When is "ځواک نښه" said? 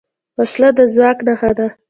0.93-1.51